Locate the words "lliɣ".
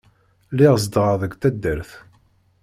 0.51-0.75